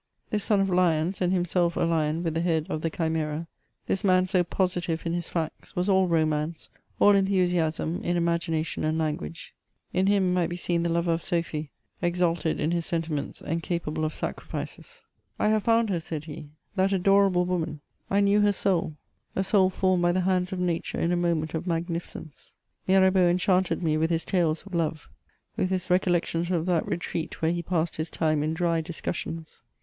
[0.31, 3.45] This son of lions, and himself a lion with the head of the Chimera—
[3.85, 8.97] this man so positive in his facts, was all romance, all enthusiasm, in imagination and
[8.97, 9.53] language:
[9.93, 11.69] in him might be seen the lover of Sophie,
[12.01, 14.87] exalted in his sentiments, and capable of sacrifices.
[15.05, 17.73] ^ I have found her,'' said he, '^ that adorable woman
[18.09, 18.95] ••..I knew her soul—
[19.35, 22.55] a soul formed by the hands of nature in a moment of magnificence.''
[22.87, 25.09] Mirabeau enchanted me with his tales of love,
[25.55, 29.15] with his recol lections of that retreat where he passed his time in dry discus
[29.17, 29.61] sions.